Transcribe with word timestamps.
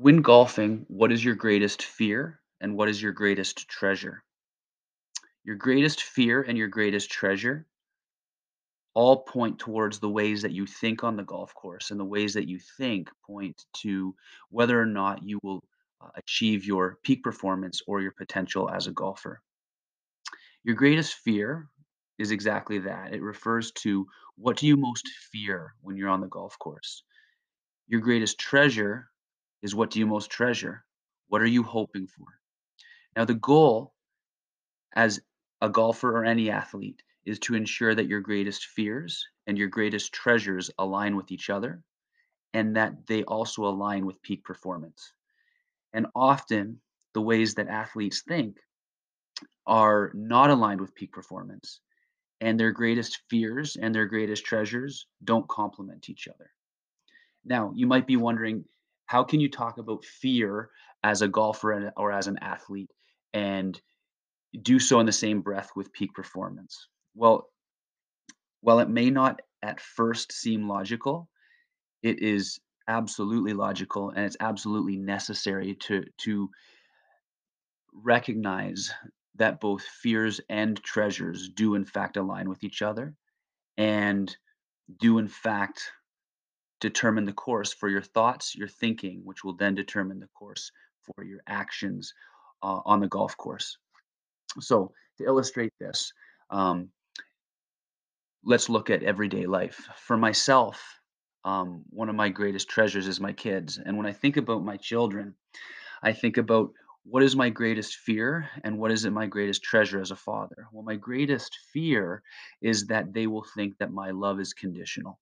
When 0.00 0.22
golfing, 0.22 0.86
what 0.88 1.12
is 1.12 1.22
your 1.22 1.34
greatest 1.34 1.82
fear 1.82 2.40
and 2.58 2.74
what 2.74 2.88
is 2.88 3.02
your 3.02 3.12
greatest 3.12 3.68
treasure? 3.68 4.24
Your 5.44 5.56
greatest 5.56 6.02
fear 6.02 6.40
and 6.40 6.56
your 6.56 6.68
greatest 6.68 7.10
treasure 7.10 7.66
all 8.94 9.24
point 9.24 9.58
towards 9.58 9.98
the 9.98 10.08
ways 10.08 10.40
that 10.40 10.52
you 10.52 10.64
think 10.64 11.04
on 11.04 11.16
the 11.16 11.22
golf 11.22 11.52
course, 11.52 11.90
and 11.90 12.00
the 12.00 12.04
ways 12.06 12.32
that 12.32 12.48
you 12.48 12.58
think 12.78 13.10
point 13.26 13.66
to 13.82 14.16
whether 14.48 14.80
or 14.80 14.86
not 14.86 15.22
you 15.22 15.38
will 15.42 15.62
uh, 16.00 16.08
achieve 16.14 16.64
your 16.64 16.96
peak 17.02 17.22
performance 17.22 17.82
or 17.86 18.00
your 18.00 18.12
potential 18.12 18.70
as 18.70 18.86
a 18.86 18.92
golfer. 18.92 19.42
Your 20.64 20.76
greatest 20.76 21.12
fear 21.12 21.68
is 22.18 22.30
exactly 22.30 22.78
that. 22.78 23.12
It 23.12 23.20
refers 23.20 23.70
to 23.82 24.06
what 24.36 24.56
do 24.56 24.66
you 24.66 24.78
most 24.78 25.06
fear 25.30 25.74
when 25.82 25.98
you're 25.98 26.08
on 26.08 26.22
the 26.22 26.26
golf 26.26 26.58
course? 26.58 27.02
Your 27.86 28.00
greatest 28.00 28.40
treasure 28.40 29.09
is 29.62 29.74
what 29.74 29.90
do 29.90 29.98
you 29.98 30.06
most 30.06 30.30
treasure? 30.30 30.84
What 31.28 31.42
are 31.42 31.46
you 31.46 31.62
hoping 31.62 32.06
for? 32.06 32.26
Now, 33.16 33.24
the 33.24 33.34
goal 33.34 33.94
as 34.94 35.20
a 35.60 35.68
golfer 35.68 36.16
or 36.16 36.24
any 36.24 36.50
athlete 36.50 37.02
is 37.24 37.38
to 37.40 37.54
ensure 37.54 37.94
that 37.94 38.06
your 38.06 38.20
greatest 38.20 38.66
fears 38.66 39.26
and 39.46 39.58
your 39.58 39.68
greatest 39.68 40.12
treasures 40.12 40.70
align 40.78 41.16
with 41.16 41.30
each 41.30 41.50
other 41.50 41.82
and 42.54 42.76
that 42.76 43.06
they 43.06 43.22
also 43.24 43.64
align 43.64 44.06
with 44.06 44.22
peak 44.22 44.44
performance. 44.44 45.12
And 45.92 46.06
often, 46.14 46.80
the 47.14 47.20
ways 47.20 47.54
that 47.54 47.68
athletes 47.68 48.22
think 48.22 48.58
are 49.66 50.10
not 50.14 50.50
aligned 50.50 50.80
with 50.80 50.94
peak 50.94 51.12
performance, 51.12 51.80
and 52.40 52.58
their 52.58 52.72
greatest 52.72 53.22
fears 53.28 53.76
and 53.76 53.94
their 53.94 54.06
greatest 54.06 54.44
treasures 54.44 55.06
don't 55.22 55.48
complement 55.48 56.08
each 56.08 56.28
other. 56.28 56.50
Now, 57.44 57.72
you 57.74 57.86
might 57.86 58.06
be 58.06 58.16
wondering, 58.16 58.64
how 59.10 59.24
can 59.24 59.40
you 59.40 59.50
talk 59.50 59.78
about 59.78 60.04
fear 60.04 60.70
as 61.02 61.20
a 61.20 61.26
golfer 61.26 61.72
and- 61.72 61.92
or 61.96 62.12
as 62.12 62.28
an 62.28 62.38
athlete 62.38 62.92
and 63.32 63.82
do 64.62 64.78
so 64.78 65.00
in 65.00 65.06
the 65.06 65.10
same 65.10 65.42
breath 65.42 65.74
with 65.74 65.92
peak 65.92 66.14
performance? 66.14 66.86
Well, 67.16 67.50
while 68.60 68.78
it 68.78 68.88
may 68.88 69.10
not 69.10 69.42
at 69.62 69.80
first 69.80 70.30
seem 70.30 70.68
logical, 70.68 71.28
it 72.02 72.22
is 72.22 72.60
absolutely 72.86 73.52
logical 73.52 74.10
and 74.10 74.24
it's 74.24 74.36
absolutely 74.38 74.96
necessary 74.96 75.74
to 75.86 76.04
to 76.18 76.48
recognize 77.92 78.92
that 79.34 79.58
both 79.60 79.82
fears 79.82 80.40
and 80.48 80.80
treasures 80.84 81.48
do 81.48 81.74
in 81.74 81.84
fact 81.84 82.16
align 82.16 82.48
with 82.48 82.62
each 82.62 82.80
other 82.80 83.16
and 83.76 84.36
do 85.00 85.18
in 85.18 85.26
fact 85.26 85.90
determine 86.80 87.24
the 87.24 87.32
course 87.32 87.72
for 87.72 87.88
your 87.88 88.02
thoughts, 88.02 88.54
your 88.54 88.68
thinking, 88.68 89.20
which 89.24 89.44
will 89.44 89.54
then 89.54 89.74
determine 89.74 90.18
the 90.18 90.28
course 90.28 90.70
for 91.02 91.24
your 91.24 91.40
actions 91.46 92.12
uh, 92.62 92.80
on 92.84 93.00
the 93.00 93.08
golf 93.08 93.36
course. 93.36 93.78
So, 94.58 94.92
to 95.18 95.24
illustrate 95.24 95.72
this, 95.78 96.12
um, 96.50 96.90
let's 98.44 98.68
look 98.68 98.90
at 98.90 99.02
everyday 99.02 99.46
life. 99.46 99.86
For 99.96 100.16
myself, 100.16 100.82
um, 101.44 101.84
one 101.90 102.08
of 102.08 102.14
my 102.14 102.28
greatest 102.28 102.68
treasures 102.68 103.06
is 103.06 103.20
my 103.20 103.32
kids. 103.32 103.78
And 103.78 103.96
when 103.96 104.06
I 104.06 104.12
think 104.12 104.36
about 104.36 104.64
my 104.64 104.76
children, 104.76 105.34
I 106.02 106.12
think 106.12 106.36
about 106.36 106.72
what 107.04 107.22
is 107.22 107.34
my 107.34 107.48
greatest 107.48 107.96
fear 107.96 108.48
and 108.62 108.78
what 108.78 108.90
is 108.90 109.04
it 109.04 109.10
my 109.10 109.26
greatest 109.26 109.62
treasure 109.62 110.00
as 110.00 110.10
a 110.10 110.16
father? 110.16 110.66
Well, 110.72 110.82
my 110.82 110.96
greatest 110.96 111.58
fear 111.72 112.22
is 112.60 112.86
that 112.86 113.12
they 113.12 113.26
will 113.26 113.44
think 113.54 113.78
that 113.78 113.92
my 113.92 114.10
love 114.10 114.40
is 114.40 114.52
conditional. 114.52 115.18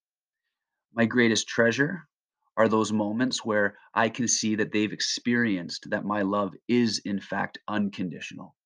My 0.93 1.07
greatest 1.07 1.49
treasure 1.49 2.09
are 2.57 2.69
those 2.69 2.93
moments 2.93 3.45
where 3.45 3.79
I 3.95 4.09
can 4.09 4.27
see 4.27 4.57
that 4.57 4.73
they've 4.73 4.93
experienced 4.93 5.91
that 5.91 6.05
my 6.05 6.23
love 6.23 6.55
is, 6.67 6.99
in 7.05 7.21
fact, 7.21 7.59
unconditional. 7.69 8.57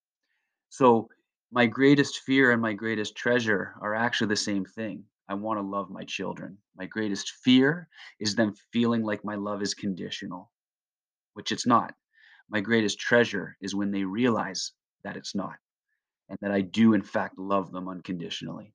So, 0.71 1.09
my 1.51 1.67
greatest 1.67 2.21
fear 2.21 2.51
and 2.51 2.63
my 2.63 2.73
greatest 2.73 3.15
treasure 3.15 3.75
are 3.81 3.95
actually 3.95 4.29
the 4.29 4.37
same 4.37 4.65
thing. 4.65 5.05
I 5.29 5.35
want 5.35 5.59
to 5.59 5.63
love 5.63 5.91
my 5.91 6.05
children. 6.05 6.59
My 6.77 6.87
greatest 6.87 7.31
fear 7.45 7.89
is 8.19 8.35
them 8.35 8.55
feeling 8.73 9.03
like 9.03 9.25
my 9.25 9.35
love 9.35 9.61
is 9.63 9.75
conditional, 9.75 10.51
which 11.35 11.53
it's 11.53 11.67
not. 11.67 11.95
My 12.49 12.61
greatest 12.61 12.99
treasure 12.99 13.57
is 13.61 13.75
when 13.75 13.91
they 13.91 14.05
realize 14.05 14.73
that 15.05 15.17
it's 15.17 15.35
not 15.35 15.57
and 16.29 16.39
that 16.41 16.53
I 16.53 16.63
do, 16.63 16.95
in 16.95 17.03
fact, 17.03 17.39
love 17.39 17.73
them 17.73 17.89
unconditionally. 17.89 18.75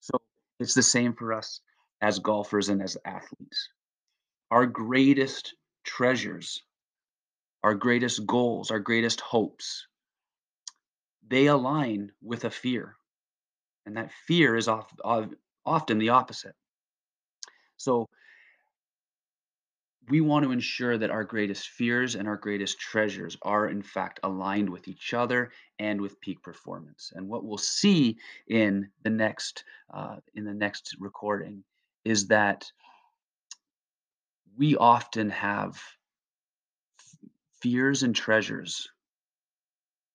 So, 0.00 0.18
it's 0.58 0.74
the 0.74 0.82
same 0.82 1.14
for 1.14 1.32
us 1.32 1.60
as 2.04 2.18
golfers 2.18 2.68
and 2.68 2.82
as 2.82 2.98
athletes. 3.06 3.70
Our 4.50 4.66
greatest 4.66 5.54
treasures, 5.84 6.62
our 7.62 7.74
greatest 7.74 8.26
goals, 8.26 8.70
our 8.70 8.78
greatest 8.78 9.22
hopes, 9.22 9.86
they 11.26 11.46
align 11.46 12.12
with 12.20 12.44
a 12.44 12.50
fear. 12.50 12.96
And 13.86 13.96
that 13.96 14.12
fear 14.26 14.54
is 14.54 14.68
of, 14.68 14.84
of, 15.02 15.32
often 15.64 15.96
the 15.96 16.10
opposite. 16.10 16.54
So 17.78 18.10
we 20.10 20.20
want 20.20 20.44
to 20.44 20.52
ensure 20.52 20.98
that 20.98 21.10
our 21.10 21.24
greatest 21.24 21.68
fears 21.68 22.16
and 22.16 22.28
our 22.28 22.36
greatest 22.36 22.78
treasures 22.78 23.38
are 23.40 23.68
in 23.68 23.80
fact 23.80 24.20
aligned 24.22 24.68
with 24.68 24.88
each 24.88 25.14
other 25.14 25.52
and 25.78 25.98
with 26.02 26.20
peak 26.20 26.42
performance. 26.42 27.12
And 27.14 27.26
what 27.26 27.46
we'll 27.46 27.56
see 27.56 28.18
in 28.46 28.90
the 29.04 29.10
next 29.10 29.64
uh, 29.90 30.16
in 30.34 30.44
the 30.44 30.52
next 30.52 30.96
recording 31.00 31.64
is 32.04 32.28
that 32.28 32.70
we 34.56 34.76
often 34.76 35.30
have 35.30 35.80
fears 37.60 38.02
and 38.02 38.14
treasures 38.14 38.88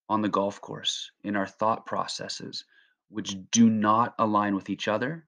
on 0.08 0.22
the 0.22 0.30
golf 0.30 0.62
course 0.62 1.12
in 1.24 1.36
our 1.36 1.48
thought 1.48 1.86
processes 1.86 2.66
which 3.10 3.38
do 3.52 3.70
not 3.70 4.14
align 4.20 4.56
with 4.56 4.70
each 4.70 4.88
other. 4.88 5.26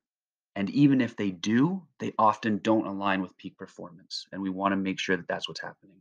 And 0.56 0.70
even 0.70 1.02
if 1.02 1.16
they 1.16 1.32
do, 1.32 1.82
they 2.00 2.14
often 2.18 2.60
don't 2.60 2.86
align 2.86 3.22
with 3.22 3.38
peak 3.38 3.58
performance. 3.58 4.28
And 4.32 4.42
we 4.42 4.50
want 4.50 4.74
to 4.74 4.78
make 4.78 5.00
sure 5.00 5.18
that 5.18 5.28
that's 5.28 5.48
what's 5.48 5.62
happening. 5.62 6.01